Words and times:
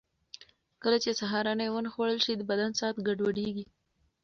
کله 0.81 0.97
چې 1.03 1.17
سهارنۍ 1.21 1.67
ونه 1.71 1.89
خورل 1.93 2.19
شي، 2.25 2.33
د 2.37 2.41
بدن 2.51 2.71
ساعت 2.79 2.95
ګډوډ 3.07 3.37
کېږي. 3.43 3.65